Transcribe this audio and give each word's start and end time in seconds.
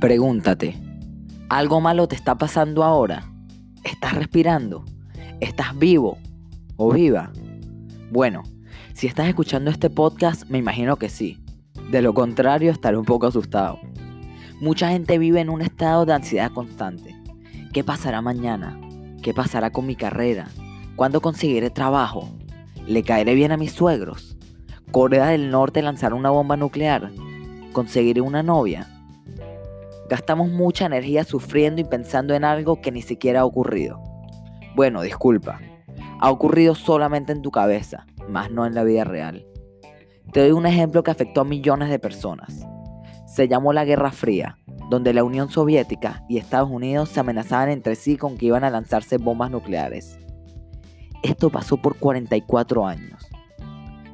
Pregúntate, 0.00 0.80
¿algo 1.50 1.82
malo 1.82 2.08
te 2.08 2.16
está 2.16 2.38
pasando 2.38 2.84
ahora? 2.84 3.30
¿Estás 3.84 4.14
respirando? 4.14 4.86
¿Estás 5.40 5.78
vivo 5.78 6.16
o 6.78 6.90
viva? 6.90 7.30
Bueno, 8.10 8.44
si 8.94 9.06
estás 9.06 9.28
escuchando 9.28 9.70
este 9.70 9.90
podcast, 9.90 10.48
me 10.48 10.56
imagino 10.56 10.96
que 10.96 11.10
sí. 11.10 11.44
De 11.90 12.00
lo 12.00 12.14
contrario, 12.14 12.72
estaré 12.72 12.96
un 12.96 13.04
poco 13.04 13.26
asustado. 13.26 13.78
Mucha 14.58 14.88
gente 14.88 15.18
vive 15.18 15.42
en 15.42 15.50
un 15.50 15.60
estado 15.60 16.06
de 16.06 16.14
ansiedad 16.14 16.50
constante. 16.50 17.14
¿Qué 17.74 17.84
pasará 17.84 18.22
mañana? 18.22 18.80
¿Qué 19.22 19.34
pasará 19.34 19.70
con 19.70 19.84
mi 19.84 19.96
carrera? 19.96 20.48
¿Cuándo 20.96 21.20
conseguiré 21.20 21.68
trabajo? 21.68 22.30
¿Le 22.86 23.02
caeré 23.02 23.34
bien 23.34 23.52
a 23.52 23.58
mis 23.58 23.72
suegros? 23.72 24.38
¿Corea 24.92 25.26
del 25.26 25.50
Norte 25.50 25.82
lanzará 25.82 26.14
una 26.14 26.30
bomba 26.30 26.56
nuclear? 26.56 27.10
¿Conseguiré 27.74 28.22
una 28.22 28.42
novia? 28.42 28.88
Gastamos 30.10 30.50
mucha 30.50 30.86
energía 30.86 31.22
sufriendo 31.22 31.80
y 31.80 31.84
pensando 31.84 32.34
en 32.34 32.42
algo 32.42 32.80
que 32.80 32.90
ni 32.90 33.00
siquiera 33.00 33.42
ha 33.42 33.44
ocurrido. 33.44 34.02
Bueno, 34.74 35.02
disculpa. 35.02 35.60
Ha 36.18 36.32
ocurrido 36.32 36.74
solamente 36.74 37.30
en 37.30 37.42
tu 37.42 37.52
cabeza, 37.52 38.08
más 38.28 38.50
no 38.50 38.66
en 38.66 38.74
la 38.74 38.82
vida 38.82 39.04
real. 39.04 39.46
Te 40.32 40.40
doy 40.40 40.50
un 40.50 40.66
ejemplo 40.66 41.04
que 41.04 41.12
afectó 41.12 41.42
a 41.42 41.44
millones 41.44 41.90
de 41.90 42.00
personas. 42.00 42.66
Se 43.24 43.46
llamó 43.46 43.72
la 43.72 43.84
Guerra 43.84 44.10
Fría, 44.10 44.58
donde 44.90 45.14
la 45.14 45.22
Unión 45.22 45.48
Soviética 45.48 46.24
y 46.28 46.38
Estados 46.38 46.70
Unidos 46.70 47.10
se 47.10 47.20
amenazaban 47.20 47.68
entre 47.68 47.94
sí 47.94 48.16
con 48.16 48.36
que 48.36 48.46
iban 48.46 48.64
a 48.64 48.70
lanzarse 48.70 49.16
bombas 49.16 49.52
nucleares. 49.52 50.18
Esto 51.22 51.50
pasó 51.50 51.76
por 51.76 51.96
44 51.98 52.84
años. 52.84 53.28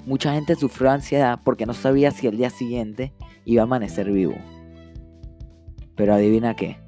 Mucha 0.04 0.34
gente 0.34 0.56
sufrió 0.56 0.90
ansiedad 0.90 1.40
porque 1.42 1.64
no 1.64 1.72
sabía 1.72 2.10
si 2.10 2.26
el 2.26 2.36
día 2.36 2.50
siguiente 2.50 3.14
iba 3.46 3.62
a 3.62 3.64
amanecer 3.64 4.10
vivo. 4.12 4.34
Pero 5.96 6.14
adivina 6.14 6.54
qué. 6.54 6.78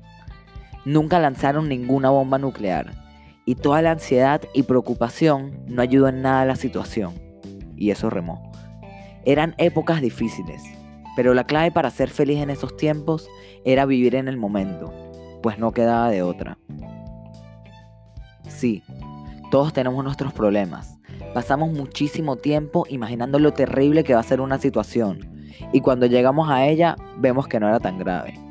Nunca 0.84 1.18
lanzaron 1.18 1.68
ninguna 1.68 2.10
bomba 2.10 2.38
nuclear. 2.38 2.92
Y 3.44 3.54
toda 3.54 3.82
la 3.82 3.92
ansiedad 3.92 4.42
y 4.54 4.62
preocupación 4.64 5.64
no 5.66 5.82
ayudó 5.82 6.08
en 6.08 6.22
nada 6.22 6.42
a 6.42 6.46
la 6.46 6.56
situación. 6.56 7.14
Y 7.76 7.90
eso 7.90 8.10
remó. 8.10 8.52
Eran 9.24 9.54
épocas 9.58 10.00
difíciles. 10.00 10.62
Pero 11.16 11.34
la 11.34 11.44
clave 11.44 11.72
para 11.72 11.90
ser 11.90 12.10
feliz 12.10 12.38
en 12.38 12.50
esos 12.50 12.76
tiempos 12.76 13.28
era 13.64 13.86
vivir 13.86 14.14
en 14.14 14.28
el 14.28 14.36
momento. 14.36 14.92
Pues 15.42 15.58
no 15.58 15.72
quedaba 15.72 16.10
de 16.10 16.22
otra. 16.22 16.58
Sí, 18.48 18.82
todos 19.50 19.72
tenemos 19.72 20.04
nuestros 20.04 20.32
problemas. 20.32 20.98
Pasamos 21.34 21.72
muchísimo 21.72 22.36
tiempo 22.36 22.86
imaginando 22.88 23.38
lo 23.38 23.52
terrible 23.52 24.04
que 24.04 24.14
va 24.14 24.20
a 24.20 24.24
ser 24.24 24.40
una 24.40 24.58
situación. 24.58 25.20
Y 25.72 25.80
cuando 25.80 26.06
llegamos 26.06 26.48
a 26.50 26.66
ella, 26.66 26.96
vemos 27.18 27.48
que 27.48 27.60
no 27.60 27.68
era 27.68 27.80
tan 27.80 27.98
grave. 27.98 28.47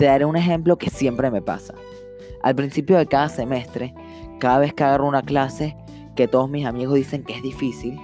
Te 0.00 0.06
daré 0.06 0.24
un 0.24 0.34
ejemplo 0.34 0.78
que 0.78 0.88
siempre 0.88 1.30
me 1.30 1.42
pasa. 1.42 1.74
Al 2.42 2.54
principio 2.54 2.96
de 2.96 3.04
cada 3.04 3.28
semestre, 3.28 3.92
cada 4.38 4.58
vez 4.58 4.72
que 4.72 4.82
agarro 4.82 5.06
una 5.06 5.20
clase 5.20 5.76
que 6.16 6.26
todos 6.26 6.48
mis 6.48 6.64
amigos 6.64 6.94
dicen 6.94 7.22
que 7.22 7.34
es 7.34 7.42
difícil, 7.42 7.98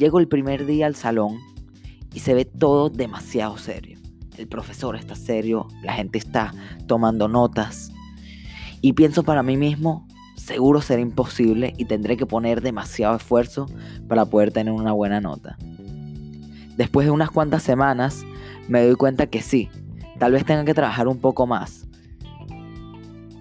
llego 0.00 0.18
el 0.18 0.26
primer 0.26 0.66
día 0.66 0.86
al 0.86 0.96
salón 0.96 1.38
y 2.12 2.18
se 2.18 2.34
ve 2.34 2.44
todo 2.44 2.90
demasiado 2.90 3.56
serio. 3.56 4.00
El 4.36 4.48
profesor 4.48 4.96
está 4.96 5.14
serio, 5.14 5.68
la 5.84 5.92
gente 5.92 6.18
está 6.18 6.52
tomando 6.88 7.28
notas. 7.28 7.92
Y 8.80 8.94
pienso 8.94 9.22
para 9.22 9.44
mí 9.44 9.56
mismo, 9.56 10.08
seguro 10.34 10.80
será 10.80 11.00
imposible 11.00 11.72
y 11.78 11.84
tendré 11.84 12.16
que 12.16 12.26
poner 12.26 12.62
demasiado 12.62 13.14
esfuerzo 13.14 13.66
para 14.08 14.24
poder 14.24 14.50
tener 14.50 14.74
una 14.74 14.90
buena 14.90 15.20
nota. 15.20 15.56
Después 16.76 17.06
de 17.06 17.12
unas 17.12 17.30
cuantas 17.30 17.62
semanas, 17.62 18.24
me 18.66 18.84
doy 18.84 18.96
cuenta 18.96 19.28
que 19.28 19.40
sí, 19.40 19.70
Tal 20.18 20.32
vez 20.32 20.44
tenga 20.44 20.64
que 20.64 20.74
trabajar 20.74 21.08
un 21.08 21.18
poco 21.18 21.46
más. 21.46 21.86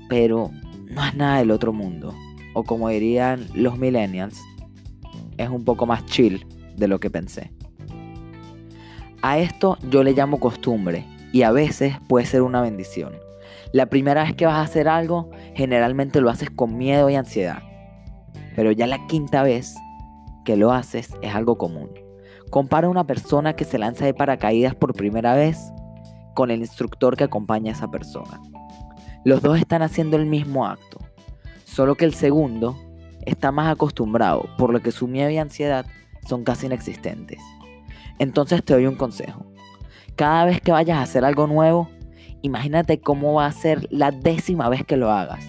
Pero 0.09 0.51
no 0.89 1.05
es 1.05 1.15
nada 1.15 1.39
del 1.39 1.51
otro 1.51 1.73
mundo. 1.73 2.13
O 2.53 2.63
como 2.63 2.89
dirían 2.89 3.47
los 3.53 3.77
millennials, 3.77 4.41
es 5.37 5.49
un 5.49 5.65
poco 5.65 5.85
más 5.85 6.05
chill 6.05 6.45
de 6.77 6.87
lo 6.87 6.99
que 6.99 7.09
pensé. 7.09 7.51
A 9.21 9.37
esto 9.37 9.77
yo 9.89 10.03
le 10.03 10.13
llamo 10.13 10.39
costumbre 10.39 11.05
y 11.31 11.43
a 11.43 11.51
veces 11.51 11.95
puede 12.07 12.25
ser 12.25 12.41
una 12.41 12.61
bendición. 12.61 13.13
La 13.71 13.87
primera 13.87 14.23
vez 14.23 14.35
que 14.35 14.45
vas 14.45 14.55
a 14.55 14.61
hacer 14.61 14.87
algo, 14.87 15.31
generalmente 15.55 16.21
lo 16.21 16.29
haces 16.29 16.49
con 16.49 16.77
miedo 16.77 17.09
y 17.09 17.15
ansiedad. 17.15 17.63
Pero 18.55 18.71
ya 18.71 18.85
la 18.85 19.07
quinta 19.07 19.41
vez 19.41 19.75
que 20.45 20.57
lo 20.57 20.71
haces 20.71 21.13
es 21.21 21.33
algo 21.33 21.57
común. 21.57 21.89
Compara 22.51 22.87
a 22.87 22.91
una 22.91 23.07
persona 23.07 23.55
que 23.55 23.65
se 23.65 23.79
lanza 23.79 24.05
de 24.05 24.13
paracaídas 24.13 24.75
por 24.75 24.93
primera 24.93 25.35
vez 25.35 25.57
con 26.33 26.51
el 26.51 26.59
instructor 26.59 27.15
que 27.15 27.25
acompaña 27.25 27.71
a 27.71 27.75
esa 27.75 27.89
persona. 27.89 28.41
Los 29.23 29.41
dos 29.41 29.57
están 29.57 29.81
haciendo 29.81 30.17
el 30.17 30.25
mismo 30.25 30.65
acto, 30.65 30.99
solo 31.65 31.95
que 31.95 32.05
el 32.05 32.13
segundo 32.13 32.77
está 33.25 33.51
más 33.51 33.71
acostumbrado, 33.71 34.49
por 34.57 34.71
lo 34.71 34.81
que 34.81 34.91
su 34.91 35.07
miedo 35.07 35.29
y 35.29 35.37
ansiedad 35.37 35.85
son 36.27 36.43
casi 36.43 36.65
inexistentes. 36.65 37.39
Entonces 38.19 38.63
te 38.63 38.73
doy 38.73 38.85
un 38.85 38.95
consejo. 38.95 39.45
Cada 40.15 40.45
vez 40.45 40.61
que 40.61 40.71
vayas 40.71 40.97
a 40.97 41.03
hacer 41.03 41.25
algo 41.25 41.47
nuevo, 41.47 41.89
imagínate 42.41 42.99
cómo 42.99 43.33
va 43.33 43.45
a 43.45 43.51
ser 43.51 43.87
la 43.89 44.11
décima 44.11 44.69
vez 44.69 44.83
que 44.85 44.97
lo 44.97 45.11
hagas 45.11 45.45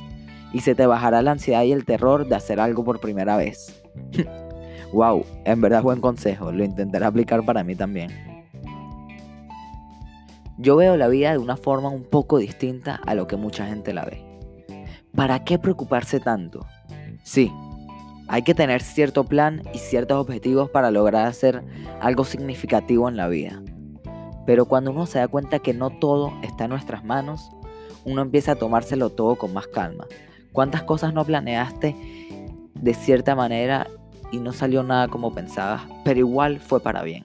y 0.53 0.61
se 0.61 0.75
te 0.75 0.87
bajará 0.87 1.21
la 1.21 1.33
ansiedad 1.33 1.65
y 1.65 1.73
el 1.73 1.85
terror 1.85 2.27
de 2.29 2.37
hacer 2.37 2.61
algo 2.61 2.85
por 2.85 3.01
primera 3.01 3.37
vez. 3.37 3.83
wow, 4.93 5.25
en 5.45 5.61
verdad 5.61 5.83
buen 5.83 6.01
consejo, 6.01 6.53
lo 6.53 6.65
intentaré 6.65 7.05
aplicar 7.05 7.45
para 7.45 7.65
mí 7.65 7.75
también. 7.75 8.34
Yo 10.57 10.77
veo 10.77 10.97
la 10.97 11.09
vida 11.09 11.33
de 11.33 11.39
una 11.39 11.57
forma 11.57 11.89
un 11.89 12.05
poco 12.05 12.39
distinta 12.39 13.01
a 13.07 13.15
lo 13.15 13.27
que 13.27 13.37
mucha 13.37 13.67
gente 13.67 13.93
la 13.93 14.05
ve. 14.05 14.25
¿Para 15.15 15.45
qué 15.45 15.59
preocuparse 15.59 16.21
tanto? 16.21 16.65
Sí, 17.25 17.53
hay 18.29 18.43
que 18.43 18.55
tener 18.55 18.81
cierto 18.81 19.25
plan 19.25 19.63
y 19.73 19.79
ciertos 19.79 20.19
objetivos 20.19 20.71
para 20.71 20.93
lograr 20.93 21.27
hacer 21.27 21.65
algo 22.01 22.25
significativo 22.25 23.09
en 23.09 23.17
la 23.17 23.29
vida. 23.29 23.63
Pero 24.47 24.67
cuando 24.67 24.93
uno 24.93 25.07
se 25.07 25.19
da 25.19 25.29
cuenta 25.29 25.59
que 25.59 25.75
no 25.75 25.91
todo 25.91 26.33
está 26.43 26.65
en 26.65 26.71
nuestras 26.71 27.05
manos, 27.05 27.51
uno 28.05 28.23
empieza 28.23 28.53
a 28.53 28.57
tomárselo 28.57 29.11
todo 29.11 29.37
con 29.37 29.53
más 29.53 29.67
calma. 29.67 30.07
¿Cuántas 30.53 30.85
cosas 30.85 31.13
no 31.13 31.25
planeaste 31.25 31.97
de 32.75 32.95
cierta 32.95 33.35
manera 33.35 33.89
y 34.31 34.39
no 34.39 34.53
salió 34.53 34.85
nada 34.85 35.09
como 35.09 35.35
pensabas, 35.35 35.83
pero 36.05 36.21
igual 36.21 36.61
fue 36.61 36.81
para 36.81 37.03
bien? 37.03 37.25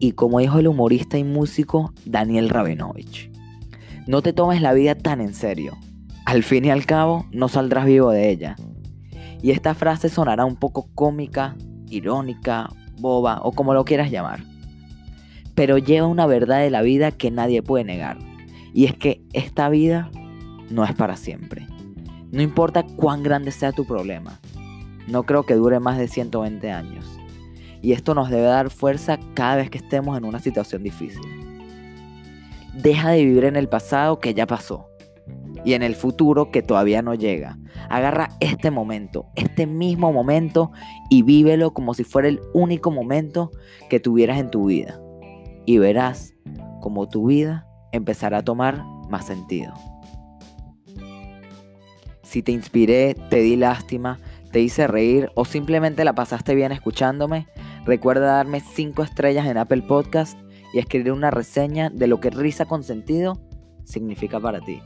Y 0.00 0.12
como 0.12 0.40
dijo 0.40 0.58
el 0.58 0.66
humorista 0.66 1.18
y 1.18 1.24
músico 1.24 1.92
Daniel 2.06 2.48
Rabinovich. 2.48 3.30
No 4.06 4.22
te 4.22 4.32
tomes 4.32 4.62
la 4.62 4.72
vida 4.72 4.94
tan 4.94 5.20
en 5.20 5.34
serio. 5.34 5.76
Al 6.24 6.42
fin 6.42 6.64
y 6.64 6.70
al 6.70 6.86
cabo, 6.86 7.26
no 7.32 7.48
saldrás 7.48 7.84
vivo 7.84 8.10
de 8.10 8.30
ella. 8.30 8.56
Y 9.42 9.50
esta 9.50 9.74
frase 9.74 10.08
sonará 10.08 10.46
un 10.46 10.56
poco 10.56 10.88
cómica, 10.94 11.54
irónica, 11.88 12.70
boba 12.98 13.40
o 13.42 13.52
como 13.52 13.74
lo 13.74 13.84
quieras 13.84 14.10
llamar. 14.10 14.40
Pero 15.54 15.76
lleva 15.76 16.06
una 16.06 16.26
verdad 16.26 16.60
de 16.60 16.70
la 16.70 16.80
vida 16.80 17.12
que 17.12 17.30
nadie 17.30 17.62
puede 17.62 17.84
negar. 17.84 18.18
Y 18.72 18.86
es 18.86 18.96
que 18.96 19.22
esta 19.34 19.68
vida 19.68 20.10
no 20.70 20.84
es 20.84 20.94
para 20.94 21.16
siempre. 21.16 21.66
No 22.32 22.40
importa 22.40 22.84
cuán 22.84 23.22
grande 23.22 23.50
sea 23.50 23.72
tu 23.72 23.84
problema. 23.84 24.40
No 25.08 25.24
creo 25.24 25.42
que 25.42 25.54
dure 25.54 25.78
más 25.78 25.98
de 25.98 26.08
120 26.08 26.70
años 26.70 27.19
y 27.82 27.92
esto 27.92 28.14
nos 28.14 28.30
debe 28.30 28.42
dar 28.42 28.70
fuerza 28.70 29.18
cada 29.34 29.56
vez 29.56 29.70
que 29.70 29.78
estemos 29.78 30.16
en 30.16 30.24
una 30.24 30.38
situación 30.38 30.82
difícil. 30.82 31.22
Deja 32.74 33.10
de 33.10 33.24
vivir 33.24 33.44
en 33.44 33.56
el 33.56 33.68
pasado 33.68 34.20
que 34.20 34.34
ya 34.34 34.46
pasó 34.46 34.88
y 35.64 35.74
en 35.74 35.82
el 35.82 35.94
futuro 35.94 36.50
que 36.50 36.62
todavía 36.62 37.02
no 37.02 37.14
llega. 37.14 37.58
Agarra 37.88 38.30
este 38.40 38.70
momento, 38.70 39.26
este 39.34 39.66
mismo 39.66 40.12
momento 40.12 40.70
y 41.08 41.22
vívelo 41.22 41.72
como 41.74 41.94
si 41.94 42.04
fuera 42.04 42.28
el 42.28 42.40
único 42.54 42.90
momento 42.90 43.50
que 43.88 44.00
tuvieras 44.00 44.38
en 44.38 44.50
tu 44.50 44.66
vida. 44.66 45.00
Y 45.66 45.78
verás 45.78 46.34
como 46.80 47.08
tu 47.08 47.26
vida 47.26 47.66
empezará 47.92 48.38
a 48.38 48.44
tomar 48.44 48.84
más 49.08 49.26
sentido. 49.26 49.74
Si 52.22 52.42
te 52.42 52.52
inspiré, 52.52 53.14
te 53.28 53.40
di 53.40 53.56
lástima, 53.56 54.20
te 54.52 54.60
hice 54.60 54.86
reír 54.86 55.30
o 55.34 55.44
simplemente 55.44 56.04
la 56.04 56.14
pasaste 56.14 56.54
bien 56.54 56.72
escuchándome, 56.72 57.48
Recuerda 57.84 58.26
darme 58.26 58.60
5 58.60 59.02
estrellas 59.02 59.46
en 59.46 59.56
Apple 59.56 59.82
Podcast 59.82 60.38
y 60.72 60.78
escribir 60.78 61.12
una 61.12 61.30
reseña 61.30 61.90
de 61.90 62.06
lo 62.06 62.20
que 62.20 62.30
risa 62.30 62.66
con 62.66 62.84
sentido 62.84 63.40
significa 63.84 64.38
para 64.38 64.60
ti. 64.60 64.80